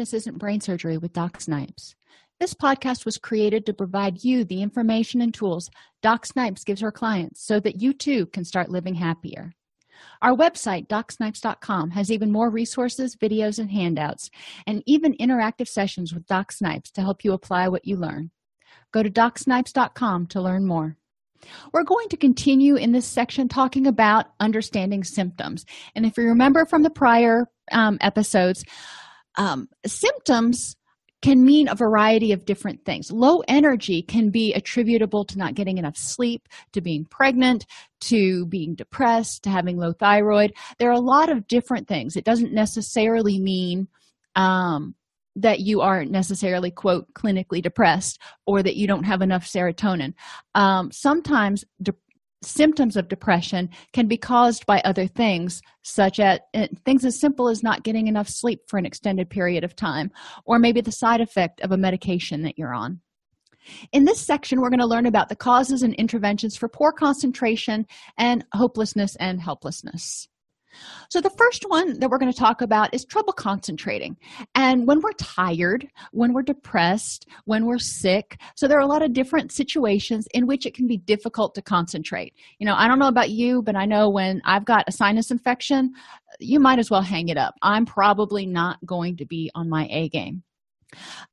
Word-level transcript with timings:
Happiness 0.00 0.14
Isn't 0.14 0.38
Brain 0.38 0.62
Surgery 0.62 0.96
with 0.96 1.12
Doc 1.12 1.42
Snipes. 1.42 1.94
This 2.38 2.54
podcast 2.54 3.04
was 3.04 3.18
created 3.18 3.66
to 3.66 3.74
provide 3.74 4.24
you 4.24 4.46
the 4.46 4.62
information 4.62 5.20
and 5.20 5.34
tools 5.34 5.68
Doc 6.00 6.24
Snipes 6.24 6.64
gives 6.64 6.80
her 6.80 6.90
clients 6.90 7.44
so 7.44 7.60
that 7.60 7.82
you 7.82 7.92
too 7.92 8.24
can 8.24 8.46
start 8.46 8.70
living 8.70 8.94
happier. 8.94 9.52
Our 10.22 10.34
website, 10.34 10.88
docsnipes.com, 10.88 11.90
has 11.90 12.10
even 12.10 12.32
more 12.32 12.48
resources, 12.48 13.14
videos, 13.14 13.58
and 13.58 13.70
handouts, 13.70 14.30
and 14.66 14.82
even 14.86 15.18
interactive 15.20 15.68
sessions 15.68 16.14
with 16.14 16.24
Doc 16.24 16.50
Snipes 16.50 16.90
to 16.92 17.02
help 17.02 17.22
you 17.22 17.34
apply 17.34 17.68
what 17.68 17.84
you 17.84 17.96
learn. 17.96 18.30
Go 18.92 19.02
to 19.02 19.10
docsnipes.com 19.10 20.28
to 20.28 20.40
learn 20.40 20.64
more. 20.64 20.96
We're 21.74 21.84
going 21.84 22.08
to 22.08 22.16
continue 22.16 22.76
in 22.76 22.92
this 22.92 23.06
section 23.06 23.48
talking 23.48 23.86
about 23.86 24.32
understanding 24.40 25.04
symptoms. 25.04 25.66
And 25.94 26.06
if 26.06 26.16
you 26.16 26.24
remember 26.24 26.64
from 26.64 26.84
the 26.84 26.88
prior 26.88 27.48
um, 27.70 27.98
episodes, 28.00 28.64
um, 29.40 29.68
symptoms 29.86 30.76
can 31.22 31.44
mean 31.44 31.66
a 31.68 31.74
variety 31.74 32.32
of 32.32 32.44
different 32.44 32.84
things. 32.84 33.10
Low 33.10 33.42
energy 33.48 34.02
can 34.02 34.28
be 34.30 34.52
attributable 34.52 35.24
to 35.24 35.38
not 35.38 35.54
getting 35.54 35.78
enough 35.78 35.96
sleep, 35.96 36.46
to 36.72 36.82
being 36.82 37.06
pregnant, 37.06 37.64
to 38.02 38.44
being 38.46 38.74
depressed, 38.74 39.42
to 39.44 39.50
having 39.50 39.78
low 39.78 39.92
thyroid. 39.92 40.52
There 40.78 40.90
are 40.90 40.92
a 40.92 41.00
lot 41.00 41.30
of 41.30 41.46
different 41.46 41.88
things. 41.88 42.16
It 42.16 42.24
doesn't 42.24 42.52
necessarily 42.52 43.38
mean 43.38 43.88
um, 44.36 44.94
that 45.36 45.60
you 45.60 45.80
are 45.80 46.04
necessarily 46.04 46.70
quote 46.70 47.12
clinically 47.14 47.62
depressed 47.62 48.20
or 48.46 48.62
that 48.62 48.76
you 48.76 48.86
don't 48.86 49.04
have 49.04 49.22
enough 49.22 49.46
serotonin 49.46 50.12
um, 50.54 50.92
sometimes 50.92 51.64
symptoms 52.42 52.96
of 52.96 53.08
depression 53.08 53.68
can 53.92 54.06
be 54.06 54.16
caused 54.16 54.64
by 54.66 54.80
other 54.80 55.06
things 55.06 55.60
such 55.82 56.18
as 56.18 56.38
uh, 56.54 56.66
things 56.84 57.04
as 57.04 57.20
simple 57.20 57.48
as 57.48 57.62
not 57.62 57.82
getting 57.82 58.06
enough 58.06 58.28
sleep 58.28 58.60
for 58.66 58.78
an 58.78 58.86
extended 58.86 59.28
period 59.28 59.62
of 59.64 59.76
time 59.76 60.10
or 60.44 60.58
maybe 60.58 60.80
the 60.80 60.92
side 60.92 61.20
effect 61.20 61.60
of 61.60 61.72
a 61.72 61.76
medication 61.76 62.42
that 62.42 62.58
you're 62.58 62.74
on. 62.74 63.00
In 63.92 64.04
this 64.04 64.20
section 64.20 64.60
we're 64.60 64.70
going 64.70 64.80
to 64.80 64.86
learn 64.86 65.06
about 65.06 65.28
the 65.28 65.36
causes 65.36 65.82
and 65.82 65.94
interventions 65.94 66.56
for 66.56 66.68
poor 66.68 66.92
concentration 66.92 67.86
and 68.16 68.44
hopelessness 68.54 69.16
and 69.16 69.40
helplessness 69.40 70.29
so, 71.08 71.20
the 71.20 71.30
first 71.30 71.64
one 71.68 71.98
that 71.98 72.10
we're 72.10 72.18
going 72.18 72.32
to 72.32 72.38
talk 72.38 72.62
about 72.62 72.92
is 72.94 73.04
trouble 73.04 73.32
concentrating. 73.32 74.16
And 74.54 74.86
when 74.86 75.00
we're 75.00 75.12
tired, 75.12 75.88
when 76.12 76.32
we're 76.32 76.42
depressed, 76.42 77.26
when 77.44 77.66
we're 77.66 77.78
sick, 77.78 78.38
so 78.56 78.68
there 78.68 78.78
are 78.78 78.82
a 78.82 78.86
lot 78.86 79.02
of 79.02 79.12
different 79.12 79.52
situations 79.52 80.26
in 80.34 80.46
which 80.46 80.66
it 80.66 80.74
can 80.74 80.86
be 80.86 80.96
difficult 80.96 81.54
to 81.54 81.62
concentrate. 81.62 82.34
You 82.58 82.66
know, 82.66 82.74
I 82.74 82.88
don't 82.88 82.98
know 82.98 83.08
about 83.08 83.30
you, 83.30 83.62
but 83.62 83.76
I 83.76 83.86
know 83.86 84.08
when 84.08 84.40
I've 84.44 84.64
got 84.64 84.84
a 84.88 84.92
sinus 84.92 85.30
infection, 85.30 85.92
you 86.38 86.60
might 86.60 86.78
as 86.78 86.90
well 86.90 87.02
hang 87.02 87.28
it 87.28 87.36
up. 87.36 87.54
I'm 87.62 87.86
probably 87.86 88.46
not 88.46 88.78
going 88.86 89.16
to 89.18 89.26
be 89.26 89.50
on 89.54 89.68
my 89.68 89.88
A 89.90 90.08
game. 90.08 90.42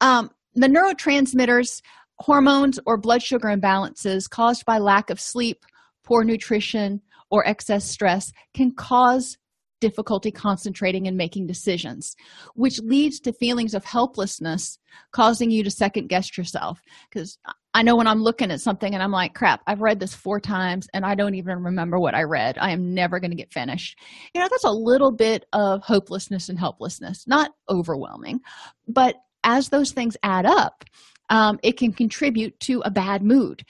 Um, 0.01 0.31
the 0.55 0.67
neurotransmitters, 0.67 1.81
hormones, 2.19 2.79
or 2.85 2.97
blood 2.97 3.21
sugar 3.21 3.49
imbalances 3.49 4.29
caused 4.29 4.65
by 4.65 4.79
lack 4.79 5.09
of 5.09 5.19
sleep, 5.19 5.63
poor 6.03 6.23
nutrition, 6.23 7.01
or 7.29 7.47
excess 7.47 7.85
stress 7.85 8.31
can 8.53 8.71
cause 8.71 9.37
difficulty 9.79 10.31
concentrating 10.31 11.07
and 11.07 11.17
making 11.17 11.47
decisions, 11.47 12.15
which 12.55 12.79
leads 12.79 13.19
to 13.19 13.33
feelings 13.33 13.73
of 13.73 13.85
helplessness, 13.85 14.79
causing 15.11 15.51
you 15.51 15.63
to 15.63 15.71
second 15.71 16.07
guess 16.07 16.37
yourself. 16.37 16.81
Because 17.09 17.37
I 17.73 17.83
know 17.83 17.95
when 17.95 18.07
I'm 18.07 18.23
looking 18.23 18.51
at 18.51 18.61
something 18.61 18.93
and 18.93 19.03
I'm 19.03 19.11
like, 19.11 19.35
crap, 19.35 19.61
I've 19.67 19.81
read 19.81 19.99
this 19.99 20.15
four 20.15 20.39
times 20.39 20.87
and 20.93 21.05
I 21.05 21.15
don't 21.15 21.35
even 21.35 21.63
remember 21.63 21.99
what 21.99 22.15
I 22.15 22.23
read. 22.23 22.57
I 22.57 22.71
am 22.71 22.93
never 22.93 23.19
going 23.19 23.31
to 23.31 23.37
get 23.37 23.53
finished. 23.53 23.99
You 24.33 24.41
know, 24.41 24.47
that's 24.49 24.63
a 24.63 24.71
little 24.71 25.11
bit 25.11 25.45
of 25.53 25.83
hopelessness 25.83 26.49
and 26.49 26.57
helplessness, 26.57 27.27
not 27.27 27.51
overwhelming, 27.69 28.39
but 28.87 29.15
as 29.43 29.69
those 29.69 29.91
things 29.91 30.17
add 30.23 30.45
up, 30.45 30.83
um, 31.29 31.59
it 31.61 31.77
can 31.77 31.93
contribute 31.93 32.59
to 32.61 32.81
a 32.85 32.91
bad 32.91 33.21
mood 33.21 33.63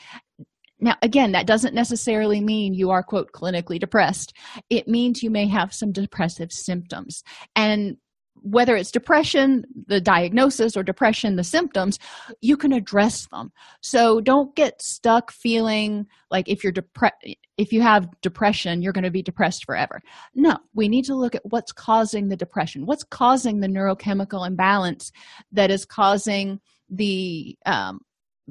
now 0.79 0.95
again 1.01 1.31
that 1.31 1.47
doesn't 1.47 1.73
necessarily 1.73 2.41
mean 2.41 2.73
you 2.73 2.89
are 2.91 3.03
quote 3.03 3.31
clinically 3.33 3.79
depressed. 3.79 4.33
It 4.69 4.87
means 4.87 5.23
you 5.23 5.29
may 5.29 5.47
have 5.47 5.73
some 5.73 5.91
depressive 5.91 6.51
symptoms. 6.51 7.23
And 7.55 7.97
whether 8.43 8.75
it's 8.75 8.91
depression 8.91 9.65
the 9.87 10.01
diagnosis 10.01 10.77
or 10.77 10.83
depression 10.83 11.35
the 11.35 11.43
symptoms 11.43 11.99
you 12.41 12.55
can 12.55 12.71
address 12.71 13.27
them. 13.31 13.51
So 13.81 14.21
don't 14.21 14.55
get 14.55 14.81
stuck 14.81 15.31
feeling 15.31 16.05
like 16.29 16.47
if 16.47 16.63
you're 16.63 16.71
depressed 16.71 17.15
if 17.57 17.73
you 17.73 17.81
have 17.81 18.07
depression 18.21 18.81
you're 18.81 18.93
going 18.93 19.03
to 19.03 19.11
be 19.11 19.23
depressed 19.23 19.65
forever. 19.65 20.01
No 20.35 20.57
we 20.73 20.87
need 20.87 21.05
to 21.05 21.15
look 21.15 21.35
at 21.35 21.45
what's 21.45 21.71
causing 21.71 22.29
the 22.29 22.37
depression. 22.37 22.85
What's 22.85 23.03
causing 23.03 23.59
the 23.59 23.67
neurochemical 23.67 24.45
imbalance 24.47 25.11
that 25.51 25.71
is 25.71 25.85
causing 25.85 26.59
the 26.89 27.57
um, 27.65 27.99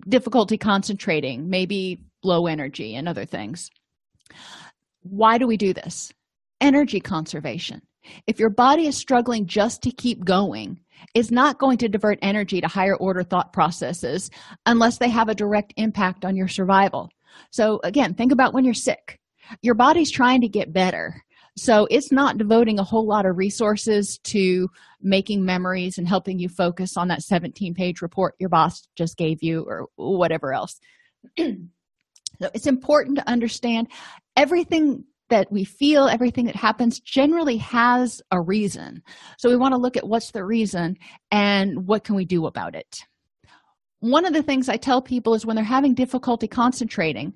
difficulty 0.08 0.58
concentrating? 0.58 1.48
Maybe 1.48 2.02
low 2.26 2.46
energy 2.46 2.94
and 2.94 3.08
other 3.08 3.24
things. 3.24 3.70
Why 5.02 5.38
do 5.38 5.46
we 5.46 5.56
do 5.56 5.72
this? 5.72 6.12
Energy 6.60 7.00
conservation. 7.00 7.82
If 8.26 8.38
your 8.38 8.50
body 8.50 8.86
is 8.86 8.96
struggling 8.96 9.46
just 9.46 9.82
to 9.82 9.90
keep 9.90 10.24
going 10.24 10.80
it's 11.14 11.30
not 11.30 11.58
going 11.58 11.78
to 11.78 11.88
divert 11.88 12.18
energy 12.22 12.60
to 12.60 12.68
higher 12.68 12.96
order 12.96 13.22
thought 13.22 13.52
processes 13.52 14.30
unless 14.66 14.98
they 14.98 15.08
have 15.08 15.28
a 15.28 15.34
direct 15.34 15.72
impact 15.76 16.24
on 16.24 16.36
your 16.36 16.48
survival. 16.48 17.10
So 17.50 17.80
again 17.84 18.14
think 18.14 18.32
about 18.32 18.54
when 18.54 18.64
you're 18.64 18.74
sick. 18.74 19.18
Your 19.62 19.74
body's 19.74 20.10
trying 20.10 20.40
to 20.40 20.48
get 20.48 20.72
better. 20.72 21.22
So 21.58 21.86
it's 21.90 22.12
not 22.12 22.36
devoting 22.36 22.78
a 22.78 22.84
whole 22.84 23.06
lot 23.06 23.24
of 23.24 23.38
resources 23.38 24.18
to 24.24 24.68
making 25.00 25.44
memories 25.44 25.96
and 25.96 26.06
helping 26.06 26.38
you 26.38 26.48
focus 26.48 26.96
on 26.96 27.08
that 27.08 27.22
17 27.22 27.74
page 27.74 28.02
report 28.02 28.34
your 28.38 28.50
boss 28.50 28.86
just 28.96 29.16
gave 29.16 29.42
you 29.42 29.64
or 29.66 29.86
whatever 29.96 30.52
else 30.52 30.78
so 32.40 32.50
it's 32.54 32.66
important 32.66 33.16
to 33.18 33.28
understand 33.28 33.88
everything 34.36 35.04
that 35.28 35.50
we 35.50 35.64
feel 35.64 36.06
everything 36.06 36.46
that 36.46 36.56
happens 36.56 37.00
generally 37.00 37.56
has 37.56 38.22
a 38.30 38.40
reason. 38.40 39.02
So 39.38 39.48
we 39.48 39.56
want 39.56 39.72
to 39.72 39.80
look 39.80 39.96
at 39.96 40.06
what's 40.06 40.30
the 40.30 40.44
reason 40.44 40.96
and 41.30 41.86
what 41.86 42.04
can 42.04 42.14
we 42.14 42.24
do 42.24 42.46
about 42.46 42.74
it. 42.74 43.04
One 44.00 44.24
of 44.24 44.34
the 44.34 44.42
things 44.42 44.68
i 44.68 44.76
tell 44.76 45.02
people 45.02 45.34
is 45.34 45.44
when 45.44 45.56
they're 45.56 45.64
having 45.64 45.94
difficulty 45.94 46.46
concentrating 46.46 47.34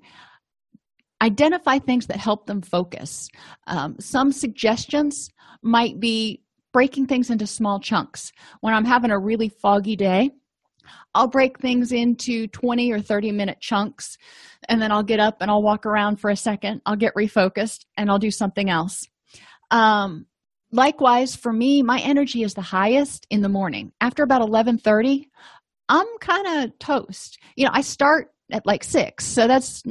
identify 1.22 1.78
things 1.78 2.06
that 2.06 2.16
help 2.16 2.46
them 2.46 2.62
focus. 2.62 3.28
Um, 3.66 3.96
some 4.00 4.32
suggestions 4.32 5.28
might 5.62 6.00
be 6.00 6.40
breaking 6.72 7.06
things 7.06 7.28
into 7.28 7.46
small 7.46 7.80
chunks. 7.80 8.32
When 8.60 8.72
i'm 8.72 8.84
having 8.84 9.10
a 9.10 9.18
really 9.18 9.48
foggy 9.48 9.96
day 9.96 10.30
I'll 11.14 11.28
break 11.28 11.58
things 11.58 11.92
into 11.92 12.46
20 12.48 12.92
or 12.92 13.00
30 13.00 13.32
minute 13.32 13.60
chunks 13.60 14.16
and 14.68 14.80
then 14.80 14.92
I'll 14.92 15.02
get 15.02 15.20
up 15.20 15.38
and 15.40 15.50
I'll 15.50 15.62
walk 15.62 15.86
around 15.86 16.16
for 16.20 16.30
a 16.30 16.36
second. 16.36 16.82
I'll 16.86 16.96
get 16.96 17.14
refocused 17.14 17.84
and 17.96 18.10
I'll 18.10 18.18
do 18.18 18.30
something 18.30 18.70
else. 18.70 19.08
Um, 19.70 20.26
likewise, 20.72 21.34
for 21.34 21.52
me, 21.52 21.82
my 21.82 22.00
energy 22.00 22.42
is 22.42 22.54
the 22.54 22.60
highest 22.60 23.26
in 23.30 23.40
the 23.42 23.48
morning. 23.48 23.92
After 24.00 24.22
about 24.22 24.42
11:30, 24.42 25.28
I'm 25.88 26.06
kind 26.20 26.64
of 26.64 26.78
toast. 26.78 27.38
You 27.56 27.66
know, 27.66 27.72
I 27.72 27.80
start 27.80 28.28
at 28.52 28.66
like 28.66 28.84
6, 28.84 29.24
so 29.24 29.46
that's 29.46 29.82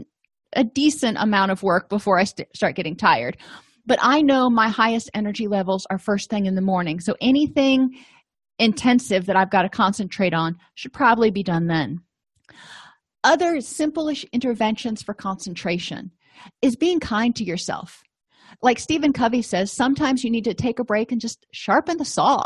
a 0.53 0.63
decent 0.63 1.17
amount 1.19 1.51
of 1.51 1.63
work 1.63 1.89
before 1.89 2.17
I 2.17 2.23
st- 2.23 2.55
start 2.55 2.75
getting 2.75 2.95
tired. 2.95 3.37
But 3.85 3.99
I 4.01 4.21
know 4.21 4.49
my 4.49 4.69
highest 4.69 5.09
energy 5.13 5.47
levels 5.47 5.85
are 5.89 5.97
first 5.97 6.29
thing 6.29 6.45
in 6.45 6.55
the 6.55 6.61
morning. 6.61 6.99
So 6.99 7.15
anything 7.21 7.97
intensive 8.59 9.25
that 9.25 9.35
I've 9.35 9.49
got 9.49 9.63
to 9.63 9.69
concentrate 9.69 10.33
on 10.33 10.57
should 10.75 10.93
probably 10.93 11.31
be 11.31 11.43
done 11.43 11.67
then. 11.67 12.01
Other 13.23 13.55
simplish 13.57 14.25
interventions 14.31 15.01
for 15.01 15.13
concentration 15.13 16.11
is 16.61 16.75
being 16.75 16.99
kind 16.99 17.35
to 17.35 17.43
yourself. 17.43 18.03
Like 18.61 18.79
Stephen 18.79 19.13
Covey 19.13 19.41
says, 19.41 19.71
sometimes 19.71 20.23
you 20.23 20.31
need 20.31 20.45
to 20.45 20.53
take 20.53 20.79
a 20.79 20.83
break 20.83 21.11
and 21.11 21.21
just 21.21 21.45
sharpen 21.51 21.97
the 21.97 22.05
saw. 22.05 22.45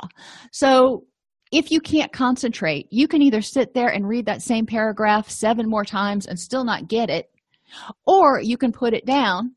So 0.52 1.06
if 1.52 1.72
you 1.72 1.80
can't 1.80 2.12
concentrate, 2.12 2.88
you 2.92 3.08
can 3.08 3.22
either 3.22 3.42
sit 3.42 3.74
there 3.74 3.90
and 3.90 4.08
read 4.08 4.26
that 4.26 4.42
same 4.42 4.66
paragraph 4.66 5.30
seven 5.30 5.70
more 5.70 5.86
times 5.86 6.26
and 6.26 6.40
still 6.40 6.64
not 6.64 6.88
get 6.88 7.10
it, 7.10 7.30
or 8.06 8.42
you 8.42 8.58
can 8.58 8.72
put 8.72 8.94
it 8.94 9.06
down, 9.06 9.56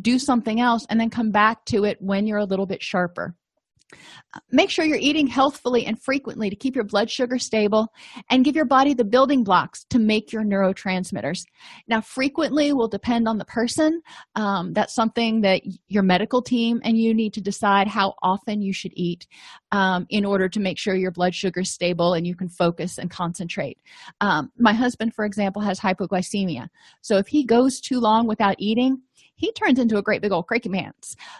do 0.00 0.18
something 0.18 0.60
else, 0.60 0.84
and 0.90 1.00
then 1.00 1.10
come 1.10 1.30
back 1.30 1.64
to 1.66 1.84
it 1.84 1.98
when 2.00 2.26
you're 2.26 2.38
a 2.38 2.44
little 2.44 2.66
bit 2.66 2.82
sharper 2.82 3.34
make 4.50 4.70
sure 4.70 4.84
you're 4.84 4.98
eating 4.98 5.26
healthfully 5.26 5.86
and 5.86 6.00
frequently 6.00 6.50
to 6.50 6.56
keep 6.56 6.74
your 6.74 6.84
blood 6.84 7.10
sugar 7.10 7.38
stable 7.38 7.92
and 8.30 8.44
give 8.44 8.54
your 8.54 8.64
body 8.64 8.94
the 8.94 9.04
building 9.04 9.42
blocks 9.42 9.84
to 9.90 9.98
make 9.98 10.32
your 10.32 10.42
neurotransmitters. 10.42 11.44
Now 11.88 12.00
frequently 12.00 12.72
will 12.72 12.88
depend 12.88 13.28
on 13.28 13.38
the 13.38 13.44
person. 13.44 14.02
Um, 14.36 14.72
that's 14.72 14.94
something 14.94 15.40
that 15.42 15.62
your 15.88 16.02
medical 16.02 16.42
team 16.42 16.80
and 16.84 16.96
you 16.96 17.14
need 17.14 17.34
to 17.34 17.40
decide 17.40 17.88
how 17.88 18.14
often 18.22 18.62
you 18.62 18.72
should 18.72 18.92
eat 18.94 19.26
um, 19.72 20.06
in 20.10 20.24
order 20.24 20.48
to 20.48 20.60
make 20.60 20.78
sure 20.78 20.94
your 20.94 21.10
blood 21.10 21.34
sugar 21.34 21.60
is 21.60 21.70
stable 21.70 22.14
and 22.14 22.26
you 22.26 22.36
can 22.36 22.48
focus 22.48 22.98
and 22.98 23.10
concentrate. 23.10 23.78
Um, 24.20 24.52
my 24.58 24.72
husband 24.72 25.14
for 25.14 25.24
example 25.24 25.62
has 25.62 25.80
hypoglycemia. 25.80 26.68
So 27.00 27.16
if 27.16 27.26
he 27.26 27.44
goes 27.44 27.80
too 27.80 27.98
long 27.98 28.26
without 28.26 28.56
eating 28.58 29.02
he 29.36 29.50
turns 29.52 29.78
into 29.78 29.96
a 29.96 30.02
great 30.02 30.20
big 30.20 30.32
old 30.32 30.46
cranky 30.46 30.68
man. 30.68 30.92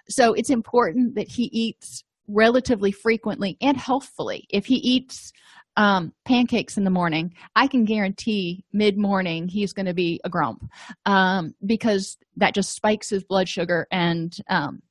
so 0.09 0.33
it's 0.33 0.49
important 0.49 1.15
that 1.15 1.29
he 1.29 1.45
eats 1.53 2.03
relatively 2.33 2.93
frequently 2.93 3.57
and 3.61 3.77
healthfully. 3.77 4.47
If 4.51 4.67
he 4.67 4.77
eats 4.77 5.33
um, 5.77 6.13
pancakes 6.25 6.77
in 6.77 6.83
the 6.83 6.91
morning 6.91 7.33
i 7.55 7.69
can 7.69 7.85
guarantee 7.85 8.65
mid-morning 8.73 9.47
he's 9.47 9.73
going 9.73 9.87
to 9.87 9.95
be 9.95 10.21
a 10.25 10.29
grump 10.29 10.65
um, 11.07 11.55
because 11.65 12.19
that 12.37 12.55
just 12.55 12.75
spikes 12.75 13.09
his 13.09 13.23
blood 13.23 13.49
sugar 13.49 13.87
and 13.93 14.37
um, 14.49 14.83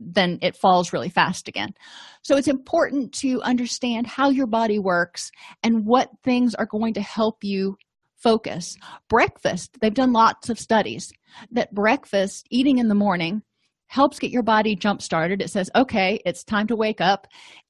then 0.00 0.38
it 0.42 0.56
falls 0.56 0.92
really 0.92 1.08
fast 1.08 1.48
again. 1.48 1.74
So 2.22 2.36
it's 2.36 2.48
important 2.48 3.12
to 3.14 3.40
understand 3.42 4.06
how 4.06 4.30
your 4.30 4.46
body 4.46 4.78
works 4.78 5.30
and 5.62 5.86
what 5.86 6.10
things 6.24 6.54
are 6.54 6.66
going 6.66 6.94
to 6.94 7.00
help 7.00 7.44
you 7.44 7.76
focus. 8.16 8.76
Breakfast 9.08 9.78
they've 9.80 9.94
done 9.94 10.12
lots 10.12 10.48
of 10.50 10.58
studies 10.58 11.12
that 11.52 11.74
breakfast 11.74 12.46
eating 12.50 12.78
in 12.78 12.88
the 12.88 12.94
morning 12.94 13.42
helps 13.88 14.18
get 14.18 14.30
your 14.30 14.42
body 14.42 14.76
jump 14.76 15.02
started. 15.02 15.42
It 15.42 15.50
says 15.50 15.70
okay 15.74 16.20
it's 16.24 16.44
time 16.44 16.66
to 16.68 16.76
wake 16.76 17.00
up. 17.00 17.26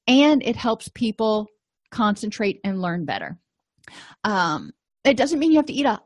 And 0.07 0.43
it 0.43 0.55
helps 0.55 0.89
people 0.89 1.47
concentrate 1.91 2.59
and 2.63 2.81
learn 2.81 3.05
better. 3.05 3.37
Um, 4.23 4.71
it 5.03 5.17
doesn't 5.17 5.39
mean 5.39 5.51
you 5.51 5.57
have 5.57 5.65
to 5.67 5.73
eat 5.73 5.85
a 5.85 5.99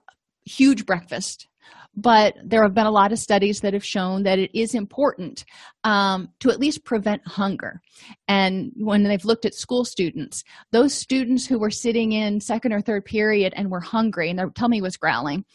huge 0.46 0.86
breakfast 0.86 1.48
but 1.96 2.36
there 2.44 2.64
have 2.64 2.74
been 2.74 2.86
a 2.86 2.92
lot 2.92 3.12
of 3.12 3.20
studies 3.20 3.60
that 3.62 3.74
have 3.74 3.86
shown 3.86 4.24
that 4.24 4.40
it 4.40 4.50
is 4.58 4.74
important 4.74 5.46
um, 5.84 6.30
to 6.40 6.50
at 6.50 6.60
least 6.60 6.84
prevent 6.84 7.26
hunger. 7.28 7.82
And 8.28 8.72
when 8.76 9.04
they've 9.04 9.24
looked 9.24 9.46
at 9.46 9.54
school 9.54 9.86
students 9.86 10.44
those 10.72 10.94
students 10.94 11.46
who 11.46 11.60
were 11.60 11.70
sitting 11.70 12.12
in 12.12 12.40
second 12.40 12.74
or 12.74 12.82
third 12.82 13.06
period 13.06 13.54
and 13.56 13.70
were 13.70 13.80
hungry 13.80 14.30
and 14.30 14.40
their 14.40 14.50
tummy 14.50 14.82
was 14.82 14.98
growling 14.98 15.46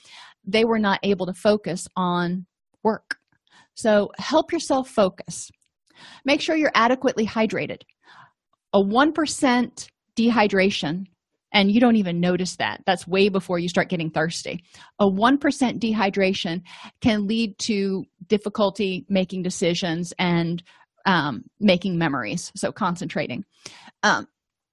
they 0.45 0.65
were 0.65 0.79
not 0.79 1.01
able 1.03 1.27
to 1.27 1.35
focus 1.35 1.89
on 1.97 2.47
work 2.83 3.18
so 3.79 4.11
help 4.19 4.51
yourself 4.53 4.89
focus. 4.89 5.53
Make 6.25 6.41
sure 6.41 6.57
you're 6.57 6.73
adequately 6.75 7.25
hydrated. 7.25 7.83
A 8.73 8.81
1% 8.83 9.89
dehydration 10.19 11.07
and 11.53 11.71
you 11.71 11.81
don't 11.81 11.95
even 11.95 12.19
notice 12.19 12.57
that. 12.57 12.83
That's 12.87 13.07
way 13.07 13.29
before 13.29 13.61
you 13.61 13.69
start 13.69 13.89
getting 13.89 14.11
thirsty. 14.11 14.65
A 14.99 15.07
1% 15.07 15.39
dehydration 15.79 16.63
can 17.01 17.29
lead 17.29 17.57
to 17.61 18.05
difficulty 18.27 19.07
making 19.09 19.45
decisions 19.45 20.13
and 20.19 20.61
um, 21.07 21.45
making 21.61 21.97
memories 21.97 22.51
so 22.57 22.73
concentrating. 22.73 23.45
Um, 24.03 24.27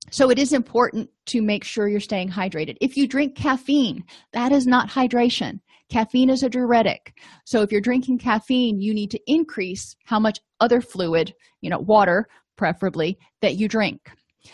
so 0.10 0.32
it 0.32 0.40
is 0.40 0.52
important 0.52 1.10
to 1.28 1.42
make 1.42 1.64
sure 1.64 1.88
you're 1.88 2.00
staying 2.00 2.30
hydrated. 2.30 2.78
If 2.82 2.98
you 2.98 3.08
drink 3.08 3.36
caffeine 3.36 4.04
that 4.34 4.52
is 4.52 4.66
not 4.66 4.90
hydration 4.90 5.60
caffeine 5.90 6.30
is 6.30 6.44
a 6.44 6.50
diuretic. 6.50 7.18
So 7.46 7.62
if 7.62 7.72
you're 7.72 7.82
drinking 7.82 8.20
caffeine 8.20 8.82
you 8.82 8.94
need 8.94 9.12
to 9.12 9.20
increase 9.28 9.96
how 10.06 10.20
much 10.20 10.40
other 10.60 10.82
fluid 10.82 11.34
you 11.62 11.70
know 11.70 11.80
water 11.80 12.28
preferably 12.56 13.18
that 13.42 13.56
you 13.56 13.68
drink. 13.68 14.10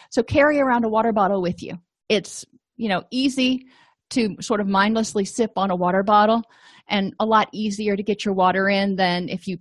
So 0.10 0.24
carry 0.24 0.60
around 0.60 0.86
a 0.86 0.89
water 0.89 1.12
bottle 1.12 1.42
with 1.42 1.62
you. 1.62 1.78
It's 2.10 2.45
you 2.78 2.89
know 2.89 3.04
easy 3.12 3.68
to 4.12 4.36
sort 4.42 4.60
of 4.60 4.68
mindlessly 4.68 5.25
sip 5.25 5.51
on 5.56 5.72
a 5.72 5.75
water 5.75 6.04
bottle 6.04 6.44
and 6.88 7.13
a 7.19 7.25
lot 7.25 7.48
easier 7.54 7.95
to 7.95 8.04
get 8.04 8.25
your 8.25 8.33
water 8.33 8.68
in 8.68 8.98
than 8.98 9.30
if 9.30 9.48
you 9.48 9.57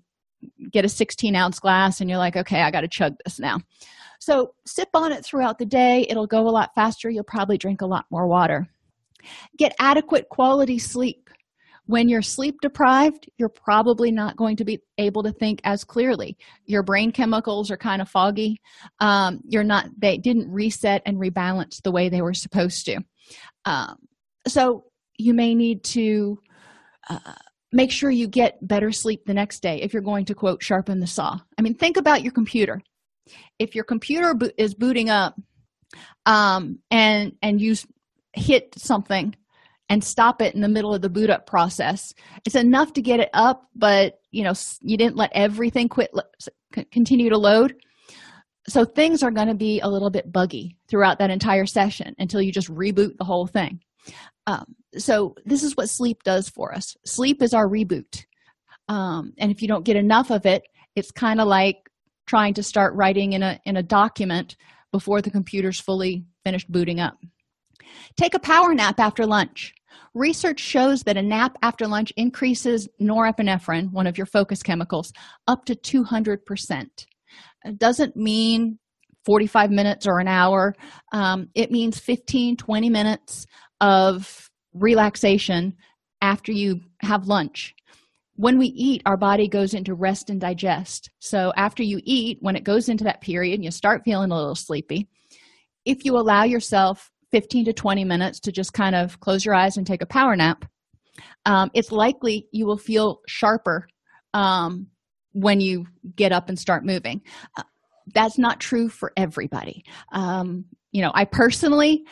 get 0.73 0.85
a 0.85 0.89
16 0.89 1.37
ounce 1.37 1.61
glass 1.61 2.01
and 2.01 2.11
you're 2.11 2.19
like 2.19 2.35
okay 2.35 2.63
i 2.63 2.71
got 2.71 2.81
to 2.81 2.89
chug 2.89 3.15
this 3.25 3.39
now. 3.39 3.61
So 4.21 4.53
sip 4.67 4.91
on 4.93 5.13
it 5.13 5.25
throughout 5.25 5.59
the 5.59 5.65
day. 5.65 6.07
It'll 6.09 6.27
go 6.27 6.47
a 6.47 6.51
lot 6.51 6.75
faster. 6.75 7.09
You'll 7.09 7.25
probably 7.25 7.57
drink 7.57 7.81
a 7.81 7.87
lot 7.87 8.05
more 8.11 8.27
water. 8.27 8.69
Get 9.57 9.75
adequate 9.79 10.29
quality 10.29 10.79
sleep 10.79 11.30
when 11.91 12.09
you're 12.09 12.23
sleep 12.23 12.61
deprived 12.63 13.29
you're 13.37 13.49
probably 13.49 14.13
not 14.13 14.37
going 14.37 14.57
to 14.57 14.65
be 14.65 14.79
able 14.99 15.25
to 15.25 15.33
think 15.33 15.61
as 15.65 15.83
clearly. 15.83 16.37
Your 16.65 16.85
brain 16.85 17.11
chemicals 17.11 17.71
are 17.71 17.77
kind 17.77 18.01
of 18.01 18.09
foggy. 18.09 18.61
Um, 19.01 19.41
you're 19.49 19.65
not 19.65 19.87
they 19.99 20.17
didn't 20.17 20.51
reset 20.51 21.03
and 21.05 21.19
rebalance 21.19 21.83
the 21.83 21.91
way 21.91 22.09
they 22.09 22.23
were 22.23 22.35
supposed 22.35 22.87
to. 22.87 23.01
Um, 23.65 23.97
so 24.47 24.85
you 25.19 25.35
may 25.35 25.55
need 25.55 25.83
to 25.85 26.39
uh, 27.09 27.35
make 27.73 27.91
sure 27.91 28.11
you 28.11 28.29
get 28.29 28.57
better 28.67 28.93
sleep 28.93 29.25
the 29.27 29.35
next 29.35 29.61
day 29.61 29.83
if 29.83 29.93
you're 29.93 30.03
going 30.03 30.27
to 30.27 30.35
quote 30.35 30.63
sharpen 30.63 31.01
the 31.01 31.09
saw. 31.09 31.41
I 31.59 31.63
mean 31.63 31.75
think 31.75 31.97
about 31.97 32.23
your 32.23 32.33
computer. 32.33 32.81
If 33.59 33.75
your 33.75 33.85
computer 33.85 34.35
bo- 34.35 34.51
is 34.57 34.75
booting 34.75 35.11
up 35.11 35.35
um, 36.25 36.79
and 36.91 37.33
and 37.43 37.61
you 37.61 37.75
hit 38.33 38.75
something 38.79 39.35
and 39.91 40.03
stop 40.03 40.41
it 40.41 40.55
in 40.55 40.63
the 40.63 40.69
middle 40.69 40.95
of 40.95 41.03
the 41.03 41.11
boot 41.11 41.29
up 41.29 41.47
process. 41.47 42.15
It's 42.47 42.55
enough 42.55 42.95
to 42.95 43.03
get 43.03 43.21
it 43.21 43.29
up 43.35 43.69
but 43.77 44.21
you 44.31 44.43
know 44.45 44.55
you 44.81 44.97
didn't 44.97 45.17
let 45.17 45.31
everything 45.35 45.89
quit 45.89 46.11
continue 46.91 47.29
to 47.29 47.39
load. 47.39 47.75
So 48.69 48.85
things 48.85 49.23
are 49.23 49.31
going 49.31 49.49
to 49.49 49.55
be 49.55 49.81
a 49.81 49.89
little 49.89 50.11
bit 50.11 50.33
buggy 50.33 50.77
throughout 50.89 51.19
that 51.19 51.31
entire 51.31 51.67
session 51.67 52.15
until 52.19 52.41
you 52.41 52.53
just 52.53 52.69
reboot 52.69 53.17
the 53.19 53.25
whole 53.25 53.47
thing. 53.47 53.81
Um, 54.47 54.77
so 54.97 55.35
this 55.45 55.63
is 55.63 55.77
what 55.77 55.91
sleep 55.91 56.23
does 56.23 56.49
for 56.49 56.73
us. 56.75 56.97
Sleep 57.05 57.43
is 57.43 57.53
our 57.53 57.69
reboot. 57.69 58.25
Um, 58.89 59.35
and 59.39 59.51
if 59.51 59.61
you 59.63 59.69
don't 59.69 59.85
get 59.85 59.97
enough 59.97 60.31
of 60.31 60.47
it 60.47 60.63
it's 60.97 61.11
kind 61.11 61.41
of 61.41 61.49
like 61.49 61.89
trying 62.27 62.55
to 62.55 62.63
start 62.63 62.95
writing 62.95 63.33
in 63.33 63.43
a 63.43 63.61
in 63.65 63.77
a 63.77 63.83
document 63.83 64.57
before 64.93 65.23
the 65.23 65.31
computer's 65.31 65.81
fully 65.81 66.25
finished 66.45 66.71
booting 66.71 67.01
up. 67.01 67.19
Take 68.17 68.35
a 68.35 68.41
power 68.41 68.75
nap 68.75 68.99
after 68.99 69.27
lunch 69.27 69.73
Research 70.15 70.61
shows 70.61 71.03
that 71.03 71.17
a 71.17 71.23
nap 71.23 71.57
after 71.63 71.87
lunch 71.87 72.13
increases 72.17 72.89
norepinephrine, 73.01 73.91
one 73.93 74.07
of 74.07 74.19
your 74.19 74.27
focus 74.27 74.63
chemicals, 74.63 75.13
up 75.47 75.65
to 75.67 75.75
200%. 75.75 76.87
It 77.65 77.79
doesn't 77.79 78.17
mean 78.17 78.79
45 79.25 79.71
minutes 79.71 80.07
or 80.07 80.19
an 80.19 80.29
hour, 80.29 80.75
um, 81.13 81.49
it 81.55 81.71
means 81.71 81.99
15, 81.99 82.57
20 82.57 82.91
minutes 82.91 83.47
of 83.81 84.49
relaxation 84.73 85.77
after 86.23 86.53
you 86.53 86.81
have 87.03 87.27
lunch. 87.27 87.75
When 88.35 88.59
we 88.59 88.69
eat, 88.69 89.03
our 89.05 89.19
body 89.19 89.49
goes 89.49 89.75
into 89.75 89.95
rest 89.95 90.31
and 90.31 90.41
digest. 90.41 91.11
So, 91.19 91.53
after 91.57 91.83
you 91.83 92.01
eat, 92.05 92.39
when 92.41 92.57
it 92.57 92.65
goes 92.65 92.89
into 92.89 93.05
that 93.05 93.21
period, 93.21 93.63
you 93.63 93.71
start 93.71 94.03
feeling 94.05 94.31
a 94.31 94.37
little 94.37 94.55
sleepy. 94.55 95.09
If 95.85 96.05
you 96.05 96.17
allow 96.17 96.45
yourself 96.45 97.11
15 97.33 97.67
to 97.67 97.73
20 97.73 98.05
minutes 98.05 98.41
to 98.41 98.53
just 98.53 98.73
kind 98.73 98.95
of 98.95 99.21
close 99.21 99.45
your 99.45 99.55
eyes 99.55 99.77
and 99.77 99.87
take 99.87 100.03
a 100.03 100.07
power 100.07 100.37
nap 100.37 100.65
um, 101.47 101.71
it's 101.75 101.93
likely 101.93 102.49
you 102.53 102.67
will 102.67 102.79
feel 102.79 103.21
sharper 103.27 103.89
um, 104.35 104.87
when 105.33 105.61
you 105.61 105.87
get 106.17 106.33
up 106.33 106.49
and 106.49 106.59
start 106.59 106.85
moving. 106.85 107.23
Uh, 107.57 107.63
that's 108.15 108.39
not 108.39 108.61
true 108.61 108.89
for 108.89 109.13
everybody. 109.17 109.85
Um, 110.13 110.65
you 110.93 111.03
know 111.03 111.13
i 111.15 111.25
personally 111.25 112.03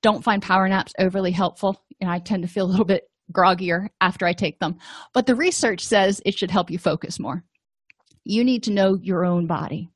don't 0.00 0.22
find 0.22 0.40
power 0.40 0.68
naps 0.68 0.92
overly 0.98 1.32
helpful. 1.32 1.82
And 2.00 2.08
i 2.08 2.20
tend 2.20 2.42
to 2.42 2.48
feel 2.48 2.66
a 2.66 2.70
little 2.70 2.84
bit 2.84 3.04
groggier 3.32 3.88
after 4.00 4.26
i 4.26 4.32
take 4.32 4.60
them. 4.60 4.76
But 5.12 5.26
the 5.26 5.34
research 5.34 5.84
says 5.84 6.22
it 6.24 6.38
should 6.38 6.50
help 6.50 6.70
you 6.70 6.78
focus 6.78 7.18
more. 7.18 7.44
You 8.24 8.44
need 8.44 8.62
to 8.64 8.70
know 8.70 8.96
your 9.02 9.24
own 9.24 9.46
body 9.46 9.90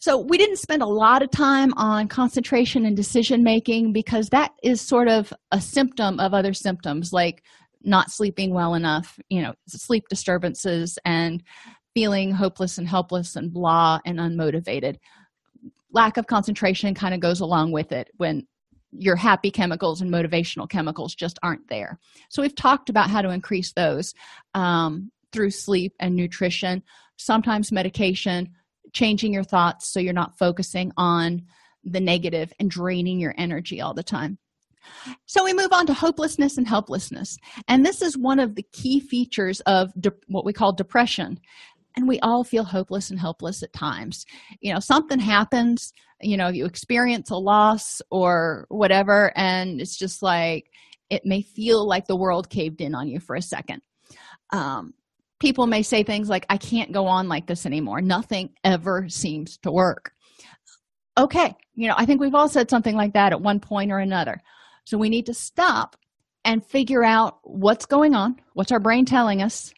so 0.00 0.18
we 0.18 0.36
didn't 0.36 0.56
spend 0.56 0.82
a 0.82 0.86
lot 0.86 1.22
of 1.22 1.30
time 1.30 1.72
on 1.76 2.08
concentration 2.08 2.84
and 2.84 2.96
decision 2.96 3.44
making 3.44 3.92
because 3.92 4.30
that 4.30 4.52
is 4.62 4.80
sort 4.80 5.06
of 5.08 5.32
a 5.52 5.60
symptom 5.60 6.18
of 6.18 6.34
other 6.34 6.52
symptoms 6.52 7.12
like 7.12 7.44
not 7.82 8.10
sleeping 8.10 8.52
well 8.52 8.74
enough 8.74 9.18
you 9.28 9.40
know 9.40 9.54
sleep 9.68 10.08
disturbances 10.08 10.98
and 11.04 11.42
feeling 11.94 12.32
hopeless 12.32 12.78
and 12.78 12.88
helpless 12.88 13.36
and 13.36 13.52
blah 13.52 13.98
and 14.04 14.18
unmotivated. 14.18 14.96
Lack 15.92 16.16
of 16.16 16.26
concentration 16.26 16.94
kind 16.94 17.14
of 17.14 17.20
goes 17.20 17.40
along 17.40 17.72
with 17.72 17.92
it 17.92 18.08
when 18.16 18.46
your 18.92 19.16
happy 19.16 19.50
chemicals 19.50 20.00
and 20.00 20.10
motivational 20.10 20.68
chemicals 20.68 21.14
just 21.14 21.38
aren't 21.42 21.68
there. 21.68 21.98
So 22.28 22.42
we've 22.42 22.54
talked 22.54 22.90
about 22.90 23.10
how 23.10 23.22
to 23.22 23.30
increase 23.30 23.72
those 23.72 24.14
um, 24.54 25.10
through 25.32 25.50
sleep 25.50 25.94
and 26.00 26.16
nutrition 26.16 26.82
sometimes 27.16 27.70
medication 27.70 28.48
changing 28.92 29.32
your 29.32 29.44
thoughts 29.44 29.88
so 29.92 30.00
you're 30.00 30.12
not 30.12 30.38
focusing 30.38 30.92
on 30.96 31.42
the 31.84 32.00
negative 32.00 32.52
and 32.58 32.70
draining 32.70 33.20
your 33.20 33.34
energy 33.38 33.80
all 33.80 33.94
the 33.94 34.02
time. 34.02 34.38
So 35.26 35.44
we 35.44 35.52
move 35.52 35.72
on 35.72 35.86
to 35.86 35.94
hopelessness 35.94 36.58
and 36.58 36.66
helplessness. 36.66 37.36
And 37.68 37.84
this 37.84 38.02
is 38.02 38.16
one 38.16 38.38
of 38.38 38.54
the 38.54 38.66
key 38.72 39.00
features 39.00 39.60
of 39.60 39.92
de- 40.00 40.12
what 40.28 40.44
we 40.44 40.52
call 40.52 40.72
depression. 40.72 41.38
And 41.96 42.06
we 42.08 42.20
all 42.20 42.44
feel 42.44 42.64
hopeless 42.64 43.10
and 43.10 43.18
helpless 43.18 43.62
at 43.62 43.72
times. 43.72 44.24
You 44.60 44.72
know, 44.72 44.80
something 44.80 45.18
happens, 45.18 45.92
you 46.20 46.36
know, 46.36 46.48
you 46.48 46.64
experience 46.64 47.30
a 47.30 47.36
loss 47.36 48.00
or 48.10 48.66
whatever, 48.68 49.32
and 49.36 49.80
it's 49.80 49.96
just 49.96 50.22
like 50.22 50.70
it 51.08 51.26
may 51.26 51.42
feel 51.42 51.86
like 51.86 52.06
the 52.06 52.16
world 52.16 52.48
caved 52.48 52.80
in 52.80 52.94
on 52.94 53.08
you 53.08 53.18
for 53.18 53.34
a 53.34 53.42
second. 53.42 53.82
Um, 54.50 54.94
people 55.40 55.66
may 55.66 55.82
say 55.82 56.04
things 56.04 56.28
like 56.28 56.46
i 56.48 56.56
can't 56.56 56.92
go 56.92 57.06
on 57.06 57.28
like 57.28 57.46
this 57.46 57.66
anymore. 57.66 58.00
Nothing 58.00 58.50
ever 58.62 59.08
seems 59.08 59.58
to 59.58 59.72
work. 59.72 60.12
Okay 61.18 61.56
you 61.74 61.88
know 61.88 61.94
i 61.96 62.04
think 62.04 62.20
we've 62.20 62.34
all 62.34 62.48
said 62.48 62.70
something 62.70 62.94
like 62.94 63.14
that 63.14 63.32
at 63.32 63.40
one 63.40 63.58
point 63.58 63.90
or 63.90 63.98
another. 63.98 64.40
So 64.84 64.98
we 64.98 65.08
need 65.08 65.26
to 65.26 65.34
stop 65.34 65.96
and 66.44 66.64
figure 66.64 67.04
out 67.04 67.38
what's 67.42 67.86
going 67.86 68.14
on 68.14 68.36
what's 68.54 68.70
our 68.70 68.80
brain 68.80 69.04
telling 69.04 69.42
us. 69.42 69.74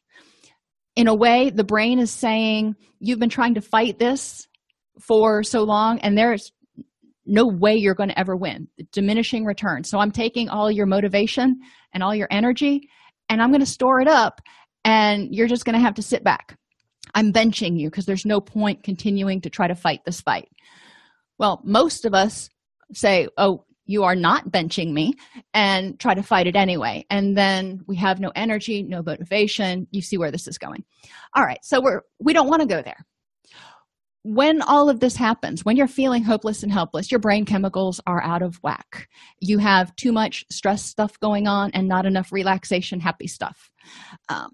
In 0.97 1.07
a 1.07 1.15
way 1.15 1.49
the 1.49 1.65
brain 1.65 1.99
is 1.99 2.11
saying 2.11 2.77
you've 2.99 3.21
been 3.21 3.31
trying 3.31 3.55
to 3.55 3.63
fight 3.63 3.99
this 3.99 4.47
for 5.01 5.43
so 5.43 5.63
long 5.63 6.01
and 6.01 6.19
there's 6.19 6.53
no 7.25 7.47
way 7.47 7.77
you're 7.77 7.95
going 7.95 8.09
to 8.09 8.19
ever 8.19 8.35
win. 8.37 8.67
Diminishing 8.91 9.45
returns. 9.45 9.89
So 9.89 9.99
i'm 9.99 10.11
taking 10.11 10.49
all 10.49 10.71
your 10.71 10.87
motivation 10.87 11.61
and 11.95 12.03
all 12.03 12.15
your 12.15 12.29
energy 12.31 12.89
and 13.29 13.41
i'm 13.41 13.51
going 13.51 13.61
to 13.61 13.67
store 13.67 14.01
it 14.01 14.09
up 14.09 14.41
and 14.85 15.35
you're 15.35 15.49
just 15.49 15.65
going 15.65 15.75
to 15.75 15.81
have 15.81 15.95
to 15.95 16.03
sit 16.03 16.25
back. 16.25 16.59
I'm 17.15 17.33
benching 17.33 17.79
you 17.79 17.91
because 17.91 18.07
there's 18.07 18.27
no 18.27 18.41
point 18.41 18.83
continuing 18.83 19.41
to 19.43 19.51
try 19.51 19.69
to 19.69 19.75
fight 19.75 20.01
this 20.05 20.21
fight. 20.21 20.49
Well 21.39 21.61
most 21.65 22.05
of 22.05 22.15
us 22.15 22.49
say 22.93 23.29
oh 23.37 23.65
you 23.85 24.05
are 24.05 24.15
not 24.15 24.51
benching 24.51 24.93
me 24.93 25.15
and 25.53 25.99
try 25.99 26.15
to 26.15 26.23
fight 26.23 26.47
it 26.47 26.57
anyway. 26.57 27.05
And 27.11 27.37
then 27.37 27.81
we 27.87 27.97
have 27.97 28.21
no 28.21 28.33
energy 28.35 28.83
no 28.83 29.03
motivation. 29.03 29.87
You 29.91 30.03
see 30.03 30.17
where 30.17 30.31
this 30.31 30.47
is 30.49 30.59
going. 30.59 30.85
All 31.35 31.45
right 31.45 31.63
so 31.63 31.81
we're 31.81 32.03
we 32.21 32.33
don't 32.33 32.49
want 32.49 32.63
to 32.63 32.69
go 32.69 32.83
there. 32.83 33.05
When 34.25 34.63
all 34.63 34.89
of 34.89 35.01
this 35.01 35.17
happens 35.17 35.65
when 35.65 35.77
you're 35.77 35.89
feeling 35.89 36.23
hopeless 36.23 36.63
and 36.63 36.73
helpless 36.73 37.11
your 37.11 37.21
brain 37.21 37.45
chemicals 37.45 38.01
are 38.07 38.23
out 38.23 38.43
of 38.43 38.57
whack. 38.63 39.09
You 39.41 39.59
have 39.59 39.95
too 39.97 40.13
much 40.13 40.45
stress 40.51 40.85
stuff 40.85 41.19
going 41.19 41.49
on 41.49 41.73
and 41.73 41.89
not 41.89 42.07
enough 42.07 42.33
relaxation 42.33 43.01
happy 43.01 43.27
stuff. 43.27 43.71
Um, 44.29 44.53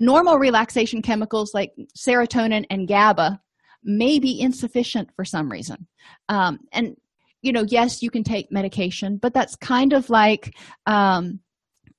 normal 0.00 0.38
relaxation 0.38 1.02
chemicals 1.02 1.52
like 1.54 1.72
serotonin 1.96 2.64
and 2.70 2.88
gaba 2.88 3.40
may 3.84 4.18
be 4.18 4.40
insufficient 4.40 5.10
for 5.14 5.24
some 5.24 5.50
reason. 5.50 5.86
Um, 6.28 6.60
and 6.72 6.96
you 7.42 7.52
know 7.52 7.64
yes 7.66 8.02
you 8.02 8.10
can 8.10 8.22
take 8.22 8.52
medication 8.52 9.16
but 9.16 9.32
that's 9.32 9.56
kind 9.56 9.94
of 9.94 10.10
like 10.10 10.54
um, 10.86 11.40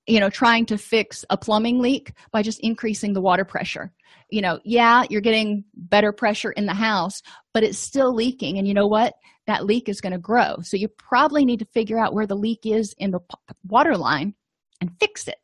you 0.05 0.19
know 0.19 0.29
trying 0.29 0.65
to 0.67 0.77
fix 0.77 1.23
a 1.29 1.37
plumbing 1.37 1.79
leak 1.79 2.13
by 2.31 2.43
just 2.43 2.59
increasing 2.59 3.13
the 3.13 3.21
water 3.21 3.45
pressure. 3.45 3.93
You 4.29 4.41
know 4.41 4.59
yeah 4.65 5.03
you're 5.09 5.21
getting 5.21 5.63
better 5.73 6.11
pressure 6.11 6.51
in 6.51 6.65
the 6.65 6.73
house 6.73 7.21
but 7.53 7.63
it's 7.63 7.77
still 7.77 8.13
leaking. 8.13 8.57
And 8.57 8.67
you 8.67 8.73
know 8.73 8.87
what? 8.87 9.13
That 9.47 9.65
leak 9.65 9.89
is 9.89 10.01
going 10.01 10.13
to 10.13 10.19
grow. 10.19 10.57
So 10.61 10.77
you 10.77 10.87
probably 10.87 11.45
need 11.45 11.59
to 11.59 11.65
figure 11.65 11.99
out 11.99 12.13
where 12.13 12.27
the 12.27 12.35
leak 12.35 12.65
is 12.65 12.93
in 12.97 13.11
the 13.11 13.19
water 13.67 13.97
line 13.97 14.35
and 14.79 14.91
fix 14.99 15.27
it. 15.27 15.37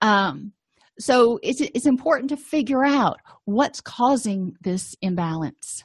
Um, 0.00 0.52
so 0.98 1.38
it's, 1.42 1.60
it's 1.60 1.86
important 1.86 2.30
to 2.30 2.36
figure 2.36 2.84
out 2.84 3.18
what's 3.44 3.80
causing 3.80 4.54
this 4.62 4.94
imbalance. 5.02 5.84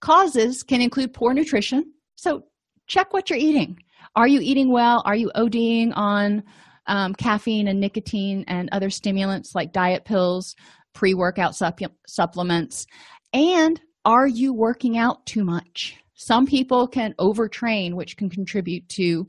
Causes 0.00 0.62
can 0.62 0.80
include 0.80 1.12
poor 1.12 1.34
nutrition. 1.34 1.92
So 2.16 2.44
check 2.86 3.12
what 3.12 3.28
you're 3.28 3.38
eating. 3.38 3.78
Are 4.16 4.28
you 4.28 4.40
eating 4.40 4.72
well? 4.72 5.02
Are 5.04 5.16
you 5.16 5.30
oding 5.34 5.92
on 5.94 6.42
um, 6.86 7.14
caffeine 7.14 7.68
and 7.68 7.80
nicotine 7.80 8.44
and 8.48 8.68
other 8.72 8.90
stimulants 8.90 9.54
like 9.54 9.72
diet 9.72 10.04
pills 10.04 10.54
pre-workout 10.94 11.52
supp- 11.52 11.92
supplements? 12.06 12.86
And 13.32 13.80
are 14.04 14.26
you 14.26 14.54
working 14.54 14.96
out 14.96 15.26
too 15.26 15.44
much? 15.44 15.96
Some 16.14 16.46
people 16.46 16.86
can 16.86 17.14
overtrain 17.18 17.94
which 17.94 18.16
can 18.16 18.30
contribute 18.30 18.88
to 18.90 19.28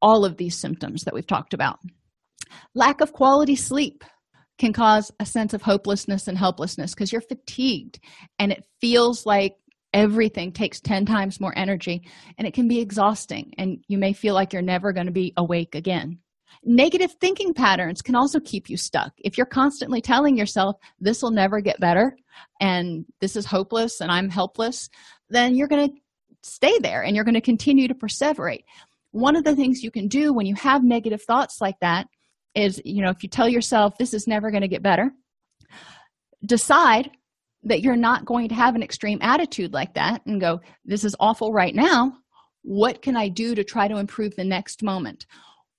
all 0.00 0.24
of 0.24 0.36
these 0.36 0.56
symptoms 0.56 1.04
that 1.04 1.14
we've 1.14 1.26
talked 1.26 1.54
about. 1.54 1.78
Lack 2.74 3.00
of 3.00 3.12
quality 3.12 3.56
sleep 3.56 4.04
can 4.58 4.72
cause 4.72 5.10
a 5.20 5.26
sense 5.26 5.54
of 5.54 5.62
hopelessness 5.62 6.28
and 6.28 6.36
helplessness 6.36 6.94
because 6.94 7.12
you're 7.12 7.20
fatigued 7.20 8.00
and 8.38 8.52
it 8.52 8.64
feels 8.80 9.24
like 9.24 9.56
everything 9.94 10.52
takes 10.52 10.80
10 10.80 11.06
times 11.06 11.40
more 11.40 11.56
energy 11.56 12.06
and 12.36 12.46
it 12.46 12.54
can 12.54 12.68
be 12.68 12.80
exhausting 12.80 13.54
and 13.56 13.82
you 13.88 13.96
may 13.96 14.12
feel 14.12 14.34
like 14.34 14.52
you're 14.52 14.62
never 14.62 14.92
going 14.92 15.06
to 15.06 15.12
be 15.12 15.32
awake 15.36 15.74
again. 15.74 16.18
Negative 16.64 17.12
thinking 17.20 17.54
patterns 17.54 18.02
can 18.02 18.14
also 18.14 18.40
keep 18.40 18.68
you 18.68 18.76
stuck. 18.76 19.12
If 19.18 19.38
you're 19.38 19.46
constantly 19.46 20.00
telling 20.00 20.36
yourself 20.36 20.76
this 21.00 21.22
will 21.22 21.30
never 21.30 21.60
get 21.60 21.80
better 21.80 22.16
and 22.60 23.06
this 23.20 23.36
is 23.36 23.44
hopeless 23.44 24.00
and 24.00 24.12
i'm 24.12 24.30
helpless 24.30 24.88
then 25.30 25.54
you're 25.54 25.68
going 25.68 25.88
to 25.88 25.94
stay 26.42 26.78
there 26.78 27.02
and 27.02 27.14
you're 27.14 27.24
going 27.24 27.34
to 27.34 27.40
continue 27.40 27.88
to 27.88 27.94
perseverate. 27.94 28.64
One 29.10 29.36
of 29.36 29.44
the 29.44 29.56
things 29.56 29.82
you 29.82 29.90
can 29.90 30.08
do 30.08 30.32
when 30.32 30.46
you 30.46 30.54
have 30.56 30.84
negative 30.84 31.22
thoughts 31.22 31.60
like 31.60 31.78
that 31.80 32.06
is 32.58 32.82
you 32.84 33.02
know 33.02 33.10
if 33.10 33.22
you 33.22 33.28
tell 33.28 33.48
yourself 33.48 33.96
this 33.96 34.12
is 34.12 34.26
never 34.26 34.50
going 34.50 34.62
to 34.62 34.68
get 34.68 34.82
better 34.82 35.12
decide 36.44 37.10
that 37.62 37.82
you're 37.82 37.96
not 37.96 38.24
going 38.24 38.48
to 38.48 38.54
have 38.54 38.74
an 38.74 38.82
extreme 38.82 39.18
attitude 39.20 39.72
like 39.72 39.94
that 39.94 40.24
and 40.26 40.40
go 40.40 40.60
this 40.84 41.04
is 41.04 41.16
awful 41.18 41.52
right 41.52 41.74
now. 41.74 42.12
What 42.62 43.02
can 43.02 43.16
i 43.16 43.28
do 43.28 43.54
to 43.54 43.64
try 43.64 43.88
to 43.88 43.98
improve 43.98 44.34
the 44.36 44.44
next 44.44 44.82
moment? 44.82 45.26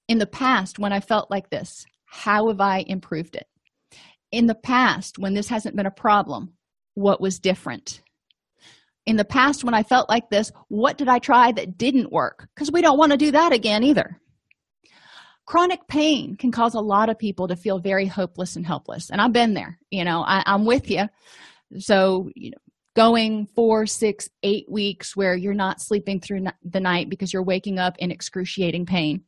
In 0.07 0.17
the 0.17 0.25
past 0.25 0.79
when 0.79 0.93
i 0.93 0.99
felt 0.99 1.29
like 1.29 1.49
this 1.49 1.85
how 2.05 2.47
have 2.47 2.61
i 2.61 2.83
improved 2.87 3.35
it? 3.35 3.47
In 4.31 4.47
the 4.47 4.55
past 4.55 5.19
when 5.19 5.33
this 5.33 5.47
hasn't 5.47 5.75
been 5.75 5.85
a 5.85 5.91
problem 5.91 6.53
what 6.95 7.21
was 7.21 7.39
different? 7.39 8.01
In 9.05 9.15
the 9.15 9.25
past 9.25 9.63
when 9.63 9.73
i 9.73 9.83
felt 9.83 10.09
like 10.09 10.29
this 10.29 10.51
what 10.67 10.97
did 10.97 11.07
i 11.07 11.19
try 11.19 11.51
that 11.51 11.77
didn't 11.77 12.11
work? 12.11 12.47
Because 12.55 12.71
we 12.71 12.81
don't 12.81 12.97
want 12.97 13.11
to 13.11 13.17
do 13.17 13.31
that 13.31 13.53
again 13.53 13.83
either 13.83 14.19
chronic 15.49 15.87
pain 15.87 16.35
can 16.35 16.51
cause 16.51 16.75
a 16.75 16.79
lot 16.79 17.09
of 17.09 17.17
people 17.17 17.47
to 17.47 17.55
feel 17.55 17.79
very 17.79 18.05
hopeless 18.05 18.55
and 18.55 18.67
helpless 18.67 19.09
and 19.09 19.19
i've 19.19 19.33
been 19.33 19.55
there 19.55 19.79
you 19.89 20.05
know 20.05 20.21
I, 20.21 20.43
am 20.45 20.63
with 20.63 20.91
you. 20.91 21.09
So 21.79 22.29
you 22.35 22.51
know 22.51 22.57
going 22.95 23.47
four 23.55 23.87
six 23.87 24.29
eight 24.43 24.69
weeks 24.69 25.15
where 25.15 25.35
you're 25.35 25.55
not 25.55 25.81
sleeping 25.81 26.19
through 26.19 26.45
the 26.63 26.79
night 26.79 27.09
because 27.09 27.33
you're 27.33 27.43
waking 27.43 27.79
up 27.79 27.95
in 27.97 28.11
excruciating 28.11 28.85
pain 28.85 29.23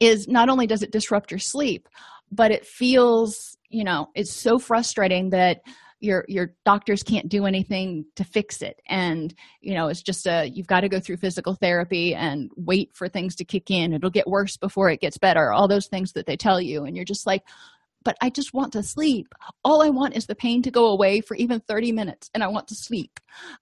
is 0.00 0.26
not 0.26 0.48
only 0.48 0.66
does 0.66 0.82
it 0.82 0.90
disrupt 0.90 1.30
your 1.30 1.38
sleep 1.38 1.88
but 2.32 2.50
it 2.50 2.66
feels 2.66 3.56
you 3.68 3.84
know 3.84 4.08
it's 4.16 4.32
so 4.32 4.58
frustrating 4.58 5.30
that 5.30 5.60
your 6.00 6.24
your 6.28 6.54
doctors 6.64 7.02
can't 7.02 7.28
do 7.28 7.46
anything 7.46 8.04
to 8.16 8.24
fix 8.24 8.60
it 8.60 8.80
and 8.88 9.34
you 9.60 9.74
know 9.74 9.88
it's 9.88 10.02
just 10.02 10.26
a 10.26 10.46
you've 10.46 10.66
got 10.66 10.80
to 10.80 10.88
go 10.88 11.00
through 11.00 11.16
physical 11.16 11.54
therapy 11.54 12.14
and 12.14 12.50
wait 12.56 12.90
for 12.94 13.08
things 13.08 13.34
to 13.34 13.44
kick 13.44 13.70
in 13.70 13.92
it'll 13.92 14.10
get 14.10 14.26
worse 14.26 14.56
before 14.56 14.90
it 14.90 15.00
gets 15.00 15.16
better 15.16 15.52
all 15.52 15.68
those 15.68 15.86
things 15.86 16.12
that 16.12 16.26
they 16.26 16.36
tell 16.36 16.60
you 16.60 16.84
and 16.84 16.96
you're 16.96 17.04
just 17.04 17.26
like 17.26 17.42
but 18.04 18.16
I 18.20 18.30
just 18.30 18.54
want 18.54 18.72
to 18.74 18.84
sleep. 18.84 19.34
All 19.64 19.82
I 19.82 19.88
want 19.88 20.14
is 20.16 20.26
the 20.26 20.36
pain 20.36 20.62
to 20.62 20.70
go 20.70 20.90
away 20.90 21.20
for 21.20 21.34
even 21.34 21.58
30 21.58 21.90
minutes 21.90 22.30
and 22.32 22.44
I 22.44 22.46
want 22.46 22.68
to 22.68 22.76
sleep. 22.76 23.18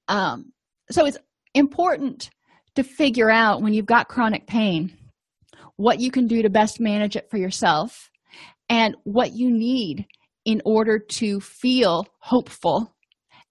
Um, 0.06 0.52
so 0.90 1.06
it's 1.06 1.16
important 1.54 2.28
to 2.74 2.82
figure 2.82 3.30
out 3.30 3.62
when 3.62 3.72
you've 3.72 3.86
got 3.86 4.08
chronic 4.08 4.46
pain 4.46 4.98
what 5.76 5.98
you 5.98 6.10
can 6.10 6.26
do 6.26 6.42
to 6.42 6.50
best 6.50 6.78
manage 6.78 7.16
it 7.16 7.30
for 7.30 7.38
yourself 7.38 8.10
and 8.68 8.96
what 9.04 9.32
you 9.32 9.50
need 9.50 10.06
in 10.44 10.60
order 10.64 10.98
to 10.98 11.40
feel 11.40 12.06
hopeful 12.18 12.94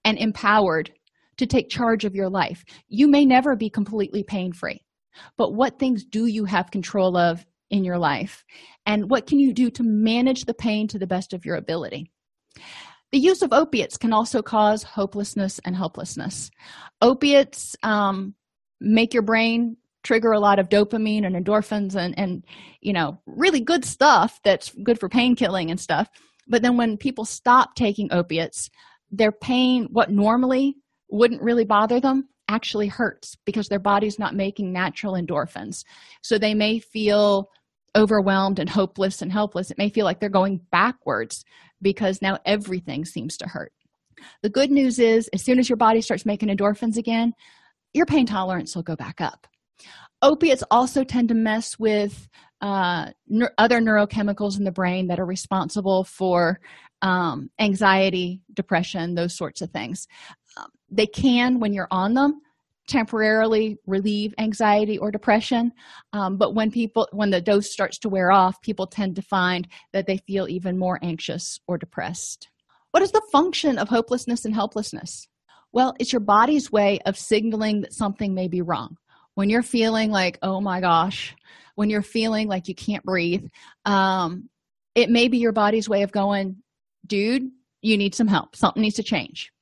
and 0.04 0.18
empowered 0.18 0.90
to 1.36 1.46
take 1.46 1.68
charge 1.68 2.04
of 2.04 2.14
your 2.14 2.28
life. 2.28 2.64
You 2.88 3.08
may 3.08 3.24
never 3.24 3.56
be 3.56 3.68
completely 3.68 4.22
pain 4.22 4.52
free, 4.52 4.84
but 5.36 5.54
what 5.54 5.78
things 5.78 6.04
do 6.04 6.26
you 6.26 6.44
have 6.44 6.70
control 6.70 7.16
of 7.16 7.44
in 7.70 7.84
your 7.84 7.98
life? 7.98 8.44
And 8.86 9.10
what 9.10 9.26
can 9.26 9.38
you 9.38 9.52
do 9.52 9.70
to 9.70 9.82
manage 9.82 10.44
the 10.44 10.54
pain 10.54 10.86
to 10.88 10.98
the 10.98 11.06
best 11.06 11.32
of 11.32 11.44
your 11.44 11.56
ability? 11.56 12.10
The 13.10 13.18
use 13.18 13.42
of 13.42 13.52
opiates 13.52 13.96
can 13.96 14.12
also 14.12 14.42
cause 14.42 14.82
hopelessness 14.82 15.60
and 15.64 15.76
helplessness. 15.76 16.50
Opiates 17.00 17.76
um, 17.82 18.34
make 18.80 19.14
your 19.14 19.22
brain 19.22 19.76
trigger 20.02 20.32
a 20.32 20.38
lot 20.38 20.58
of 20.58 20.68
dopamine 20.68 21.24
and 21.24 21.34
endorphins 21.34 21.96
and 21.96 22.16
and 22.18 22.44
you 22.82 22.92
know 22.92 23.18
really 23.26 23.60
good 23.60 23.84
stuff 23.84 24.38
that's 24.44 24.70
good 24.82 25.00
for 25.00 25.08
pain 25.08 25.34
killing 25.34 25.70
and 25.70 25.80
stuff 25.80 26.08
but 26.48 26.62
then 26.62 26.76
when 26.76 26.96
people 26.96 27.24
stop 27.24 27.74
taking 27.74 28.12
opiates 28.12 28.70
their 29.10 29.32
pain 29.32 29.88
what 29.90 30.10
normally 30.10 30.74
wouldn't 31.10 31.42
really 31.42 31.64
bother 31.64 32.00
them 32.00 32.28
actually 32.48 32.88
hurts 32.88 33.36
because 33.44 33.68
their 33.68 33.78
body's 33.78 34.18
not 34.18 34.34
making 34.34 34.72
natural 34.72 35.14
endorphins. 35.14 35.84
So 36.22 36.36
they 36.36 36.52
may 36.52 36.78
feel 36.78 37.48
overwhelmed 37.96 38.58
and 38.58 38.68
hopeless 38.68 39.22
and 39.22 39.32
helpless. 39.32 39.70
It 39.70 39.78
may 39.78 39.88
feel 39.88 40.04
like 40.04 40.20
they're 40.20 40.28
going 40.28 40.60
backwards 40.70 41.44
because 41.80 42.20
now 42.20 42.38
everything 42.44 43.04
seems 43.04 43.36
to 43.38 43.48
hurt. 43.48 43.72
The 44.42 44.50
good 44.50 44.70
news 44.70 44.98
is 44.98 45.28
as 45.32 45.42
soon 45.42 45.58
as 45.58 45.68
your 45.70 45.76
body 45.76 46.00
starts 46.00 46.26
making 46.26 46.48
endorphins 46.48 46.96
again 46.96 47.32
your 47.94 48.06
pain 48.06 48.26
tolerance 48.26 48.74
will 48.74 48.82
go 48.82 48.96
back 48.96 49.20
up. 49.20 49.46
Opiates 50.20 50.64
also 50.70 51.04
tend 51.04 51.28
to 51.28 51.34
mess 51.34 51.78
with 51.78 52.28
uh, 52.64 53.10
ne- 53.28 53.46
other 53.58 53.78
neurochemicals 53.78 54.56
in 54.56 54.64
the 54.64 54.72
brain 54.72 55.06
that 55.08 55.20
are 55.20 55.26
responsible 55.26 56.02
for 56.02 56.60
um, 57.02 57.50
anxiety 57.60 58.40
depression 58.54 59.14
those 59.14 59.36
sorts 59.36 59.60
of 59.60 59.70
things. 59.70 60.08
Um, 60.56 60.68
they 60.90 61.06
can 61.06 61.60
when 61.60 61.74
you're 61.74 61.88
on 61.90 62.14
them 62.14 62.40
temporarily 62.88 63.76
relieve 63.86 64.34
anxiety 64.38 64.96
or 64.96 65.10
depression. 65.10 65.72
Um, 66.14 66.38
but 66.38 66.54
when 66.54 66.70
people 66.70 67.06
when 67.12 67.30
the 67.30 67.40
dose 67.40 67.70
starts 67.70 67.98
to 67.98 68.08
wear 68.08 68.32
off 68.32 68.60
people 68.62 68.86
tend 68.86 69.16
to 69.16 69.22
find 69.22 69.68
that 69.92 70.06
they 70.06 70.16
feel 70.26 70.48
even 70.48 70.78
more 70.78 70.98
anxious 71.02 71.60
or 71.68 71.76
depressed. 71.76 72.48
What 72.92 73.02
is 73.02 73.12
the 73.12 73.22
function 73.30 73.76
of 73.76 73.88
hopelessness 73.88 74.46
and 74.46 74.54
helplessness? 74.54 75.28
Well 75.72 75.94
it's 76.00 76.12
your 76.14 76.20
body's 76.20 76.72
way 76.72 77.00
of 77.04 77.18
signaling 77.18 77.82
that 77.82 77.92
something 77.92 78.34
may 78.34 78.48
be 78.48 78.62
wrong 78.62 78.96
when 79.34 79.50
you're 79.50 79.62
feeling 79.62 80.10
like 80.10 80.38
oh 80.42 80.60
my 80.60 80.80
gosh 80.80 81.34
when 81.74 81.90
you're 81.90 82.02
feeling 82.02 82.48
like 82.48 82.68
you 82.68 82.74
can't 82.74 83.04
breathe 83.04 83.44
um, 83.84 84.48
it 84.94 85.10
may 85.10 85.28
be 85.28 85.38
your 85.38 85.52
body's 85.52 85.88
way 85.88 86.02
of 86.02 86.12
going 86.12 86.56
dude 87.06 87.50
you 87.84 87.98
need 87.98 88.14
some 88.14 88.26
help. 88.26 88.56
Something 88.56 88.82
needs 88.82 88.96
to 88.96 89.02
change. 89.02 89.52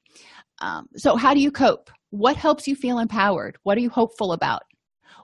Um, 0.60 0.86
so 0.96 1.16
how 1.16 1.34
do 1.34 1.40
you 1.40 1.50
cope? 1.50 1.90
What 2.10 2.36
helps 2.36 2.68
you 2.68 2.76
feel 2.76 3.00
empowered? 3.00 3.56
What 3.64 3.76
are 3.76 3.80
you 3.80 3.90
hopeful 3.90 4.32
about? 4.32 4.62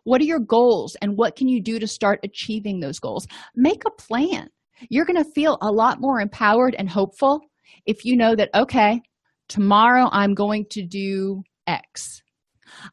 What 0.02 0.20
are 0.20 0.24
your 0.24 0.40
goals 0.40 0.96
and 1.00 1.16
what 1.16 1.36
can 1.36 1.48
you 1.48 1.62
do 1.62 1.78
to 1.78 1.86
start 1.86 2.18
achieving 2.24 2.80
those 2.80 2.98
goals? 2.98 3.26
Make 3.54 3.84
a 3.86 3.90
plan. 3.90 4.48
You're 4.90 5.04
going 5.04 5.22
to 5.22 5.30
feel 5.32 5.58
a 5.62 5.70
lot 5.70 6.00
more 6.00 6.20
empowered 6.20 6.74
and 6.76 6.90
hopeful 6.90 7.40
if 7.86 8.04
you 8.04 8.16
know 8.16 8.34
that 8.34 8.50
okay 8.54 9.00
tomorrow 9.48 10.08
i'm 10.12 10.34
going 10.34 10.64
to 10.70 10.82
do 10.84 11.42
x 11.66 12.22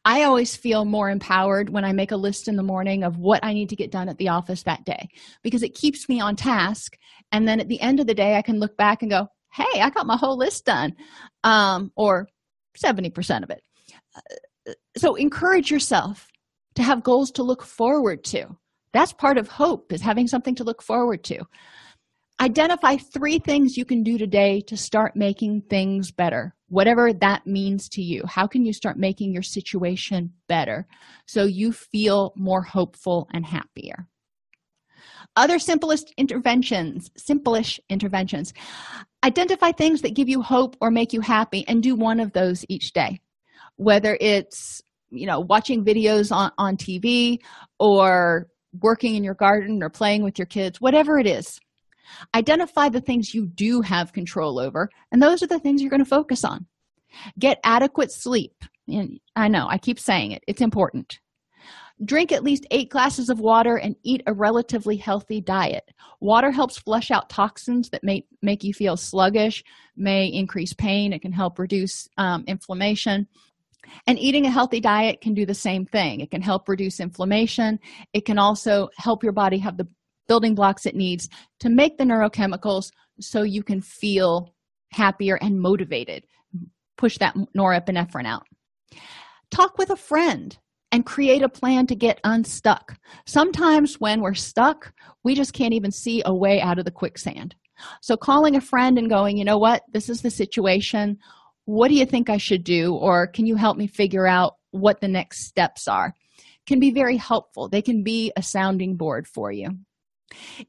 I 0.04 0.22
always 0.22 0.56
feel 0.56 0.84
more 0.84 1.10
empowered 1.10 1.70
when 1.70 1.84
I 1.84 1.92
make 1.92 2.10
a 2.10 2.16
list 2.16 2.48
in 2.48 2.56
the 2.56 2.62
morning 2.62 3.02
of 3.02 3.18
what 3.18 3.44
I 3.44 3.52
need 3.52 3.68
to 3.70 3.76
get 3.76 3.90
done 3.90 4.08
at 4.08 4.18
the 4.18 4.28
office 4.28 4.62
that 4.64 4.84
day 4.84 5.08
because 5.42 5.62
it 5.62 5.74
keeps 5.74 6.08
me 6.08 6.20
on 6.20 6.36
task. 6.36 6.96
And 7.32 7.46
then 7.46 7.60
at 7.60 7.68
the 7.68 7.80
end 7.80 8.00
of 8.00 8.06
the 8.06 8.14
day, 8.14 8.36
I 8.36 8.42
can 8.42 8.58
look 8.58 8.76
back 8.76 9.02
and 9.02 9.10
go, 9.10 9.28
hey, 9.52 9.80
I 9.80 9.90
got 9.90 10.06
my 10.06 10.16
whole 10.16 10.36
list 10.36 10.64
done, 10.66 10.94
um, 11.44 11.90
or 11.96 12.28
70% 12.76 13.42
of 13.42 13.50
it. 13.50 13.62
Uh, 14.14 14.72
so 14.96 15.14
encourage 15.14 15.70
yourself 15.70 16.28
to 16.74 16.82
have 16.82 17.02
goals 17.02 17.30
to 17.32 17.42
look 17.42 17.62
forward 17.62 18.24
to. 18.24 18.56
That's 18.92 19.12
part 19.12 19.38
of 19.38 19.48
hope, 19.48 19.92
is 19.92 20.00
having 20.00 20.26
something 20.26 20.54
to 20.56 20.64
look 20.64 20.82
forward 20.82 21.22
to. 21.24 21.44
Identify 22.40 22.96
three 22.96 23.38
things 23.38 23.76
you 23.76 23.84
can 23.84 24.02
do 24.02 24.18
today 24.18 24.60
to 24.62 24.76
start 24.76 25.16
making 25.16 25.62
things 25.68 26.10
better, 26.10 26.54
whatever 26.68 27.12
that 27.12 27.46
means 27.46 27.88
to 27.90 28.02
you. 28.02 28.22
How 28.26 28.46
can 28.46 28.64
you 28.64 28.72
start 28.72 28.98
making 28.98 29.32
your 29.32 29.42
situation 29.42 30.32
better 30.48 30.86
so 31.26 31.44
you 31.44 31.72
feel 31.72 32.32
more 32.36 32.62
hopeful 32.62 33.28
and 33.32 33.46
happier? 33.46 34.06
Other 35.36 35.58
simplest 35.58 36.12
interventions, 36.16 37.10
simplish 37.16 37.78
interventions. 37.88 38.54
Identify 39.22 39.72
things 39.72 40.02
that 40.02 40.14
give 40.14 40.28
you 40.28 40.42
hope 40.42 40.76
or 40.80 40.90
make 40.90 41.12
you 41.12 41.20
happy 41.20 41.64
and 41.68 41.82
do 41.82 41.94
one 41.94 42.20
of 42.20 42.32
those 42.32 42.64
each 42.68 42.92
day. 42.92 43.20
Whether 43.76 44.16
it's, 44.20 44.82
you 45.10 45.26
know, 45.26 45.40
watching 45.40 45.84
videos 45.84 46.34
on, 46.34 46.52
on 46.58 46.76
TV 46.76 47.38
or 47.78 48.48
working 48.80 49.14
in 49.14 49.24
your 49.24 49.34
garden 49.34 49.82
or 49.82 49.90
playing 49.90 50.22
with 50.22 50.38
your 50.38 50.46
kids, 50.46 50.80
whatever 50.80 51.18
it 51.18 51.26
is 51.26 51.60
Identify 52.34 52.88
the 52.88 53.00
things 53.00 53.34
you 53.34 53.46
do 53.46 53.80
have 53.80 54.12
control 54.12 54.58
over, 54.58 54.90
and 55.12 55.22
those 55.22 55.42
are 55.42 55.46
the 55.46 55.58
things 55.58 55.80
you're 55.80 55.90
going 55.90 56.04
to 56.04 56.08
focus 56.08 56.44
on. 56.44 56.66
Get 57.38 57.60
adequate 57.64 58.12
sleep. 58.12 58.64
And 58.88 59.18
I 59.34 59.48
know, 59.48 59.66
I 59.68 59.78
keep 59.78 59.98
saying 59.98 60.32
it, 60.32 60.44
it's 60.46 60.60
important. 60.60 61.18
Drink 62.04 62.30
at 62.30 62.44
least 62.44 62.66
eight 62.70 62.90
glasses 62.90 63.30
of 63.30 63.40
water 63.40 63.76
and 63.78 63.96
eat 64.02 64.22
a 64.26 64.34
relatively 64.34 64.96
healthy 64.96 65.40
diet. 65.40 65.90
Water 66.20 66.50
helps 66.50 66.78
flush 66.78 67.10
out 67.10 67.30
toxins 67.30 67.88
that 67.88 68.04
may 68.04 68.26
make 68.42 68.62
you 68.62 68.74
feel 68.74 68.98
sluggish, 68.98 69.64
may 69.96 70.26
increase 70.26 70.74
pain, 70.74 71.14
it 71.14 71.22
can 71.22 71.32
help 71.32 71.58
reduce 71.58 72.06
um, 72.18 72.44
inflammation. 72.46 73.26
And 74.06 74.18
eating 74.18 74.46
a 74.46 74.50
healthy 74.50 74.80
diet 74.80 75.20
can 75.20 75.32
do 75.32 75.46
the 75.46 75.54
same 75.54 75.86
thing. 75.86 76.20
It 76.20 76.30
can 76.30 76.42
help 76.42 76.68
reduce 76.68 77.00
inflammation. 77.00 77.78
It 78.12 78.24
can 78.26 78.38
also 78.38 78.88
help 78.96 79.22
your 79.22 79.32
body 79.32 79.58
have 79.58 79.76
the 79.76 79.88
building 80.28 80.54
blocks 80.54 80.86
it 80.86 80.94
needs 80.94 81.28
to 81.60 81.68
make 81.68 81.98
the 81.98 82.04
neurochemicals 82.04 82.90
so 83.20 83.42
you 83.42 83.62
can 83.62 83.80
feel 83.80 84.54
happier 84.92 85.36
and 85.36 85.60
motivated. 85.60 86.24
Push 86.96 87.18
that 87.18 87.36
norepinephrine 87.56 88.26
out. 88.26 88.46
Talk 89.50 89.78
with 89.78 89.90
a 89.90 89.96
friend 89.96 90.56
and 90.92 91.04
create 91.04 91.42
a 91.42 91.48
plan 91.48 91.86
to 91.88 91.94
get 91.94 92.20
unstuck. 92.24 92.96
Sometimes 93.26 94.00
when 94.00 94.20
we're 94.20 94.34
stuck 94.34 94.92
we 95.24 95.34
just 95.34 95.52
can't 95.52 95.74
even 95.74 95.90
see 95.90 96.22
a 96.24 96.34
way 96.34 96.60
out 96.60 96.78
of 96.78 96.84
the 96.84 96.90
quicksand. 96.90 97.54
So 98.00 98.16
calling 98.16 98.56
a 98.56 98.60
friend 98.60 98.98
and 98.98 99.10
going 99.10 99.36
you 99.36 99.44
know 99.44 99.58
what? 99.58 99.82
This 99.92 100.08
is 100.08 100.22
the 100.22 100.30
situation. 100.30 101.18
What 101.64 101.88
do 101.88 101.94
you 101.94 102.06
think 102.06 102.30
i 102.30 102.36
should 102.36 102.64
do? 102.64 102.94
Or 102.94 103.26
can 103.26 103.46
you 103.46 103.56
help 103.56 103.76
me 103.76 103.86
figure 103.86 104.26
out 104.26 104.54
what 104.70 105.00
the 105.00 105.08
next 105.08 105.46
steps 105.46 105.88
are? 105.88 106.14
Can 106.66 106.80
be 106.80 106.90
very 106.90 107.16
helpful. 107.16 107.68
They 107.68 107.82
can 107.82 108.02
be 108.02 108.32
a 108.36 108.42
sounding 108.42 108.96
board 108.96 109.26
for 109.26 109.52
you 109.52 109.70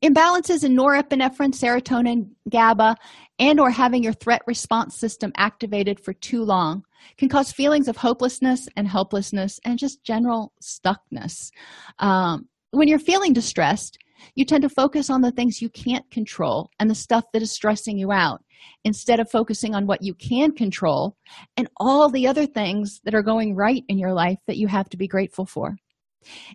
imbalances 0.03 0.63
in 0.63 0.75
norepinephrine 0.75 1.53
serotonin 1.53 2.29
gaba 2.49 2.95
and 3.39 3.59
or 3.59 3.69
having 3.69 4.03
your 4.03 4.13
threat 4.13 4.41
response 4.47 4.95
system 4.95 5.31
activated 5.37 5.99
for 5.99 6.13
too 6.13 6.43
long 6.43 6.83
can 7.17 7.29
cause 7.29 7.51
feelings 7.51 7.87
of 7.87 7.97
hopelessness 7.97 8.67
and 8.75 8.87
helplessness 8.87 9.59
and 9.65 9.79
just 9.79 10.03
general 10.03 10.51
stuckness. 10.61 11.51
Um, 11.99 12.47
when 12.71 12.87
you're 12.87 12.99
feeling 12.99 13.33
distressed 13.33 13.97
you 14.35 14.45
tend 14.45 14.63
to 14.63 14.69
focus 14.69 15.09
on 15.09 15.21
the 15.21 15.31
things 15.31 15.61
you 15.61 15.69
can't 15.69 16.09
control 16.11 16.69
and 16.79 16.89
the 16.89 16.95
stuff 16.95 17.25
that 17.33 17.41
is 17.41 17.51
stressing 17.51 17.97
you 17.97 18.11
out 18.11 18.43
instead 18.83 19.19
of 19.19 19.29
focusing 19.29 19.75
on 19.75 19.85
what 19.85 20.01
you 20.01 20.13
can 20.13 20.51
control 20.51 21.15
and 21.55 21.67
all 21.77 22.09
the 22.09 22.27
other 22.27 22.45
things 22.45 22.99
that 23.03 23.15
are 23.15 23.21
going 23.21 23.55
right 23.55 23.83
in 23.87 23.97
your 23.97 24.13
life 24.13 24.39
that 24.47 24.57
you 24.57 24.67
have 24.67 24.89
to 24.89 24.97
be 24.97 25.07
grateful 25.07 25.45
for 25.45 25.75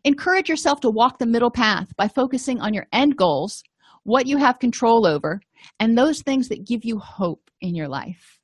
Encourage 0.04 0.48
yourself 0.48 0.80
to 0.80 0.90
walk 0.90 1.18
the 1.18 1.26
middle 1.26 1.50
path 1.50 1.94
by 1.96 2.08
focusing 2.08 2.60
on 2.60 2.74
your 2.74 2.86
end 2.92 3.16
goals, 3.16 3.62
what 4.04 4.26
you 4.26 4.36
have 4.36 4.58
control 4.58 5.06
over, 5.06 5.40
and 5.78 5.96
those 5.96 6.22
things 6.22 6.48
that 6.48 6.66
give 6.66 6.84
you 6.84 6.98
hope 6.98 7.50
in 7.60 7.74
your 7.74 7.88
life. 7.88 8.38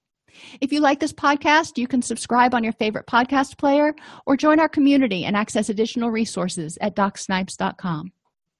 If 0.60 0.72
you 0.72 0.80
like 0.80 1.00
this 1.00 1.12
podcast, 1.12 1.78
you 1.78 1.88
can 1.88 2.02
subscribe 2.02 2.54
on 2.54 2.62
your 2.62 2.72
favorite 2.74 3.06
podcast 3.06 3.58
player 3.58 3.94
or 4.26 4.36
join 4.36 4.60
our 4.60 4.68
community 4.68 5.24
and 5.24 5.36
access 5.36 5.68
additional 5.68 6.10
resources 6.10 6.78
at 6.80 6.94
docsnipes.com. 6.94 8.12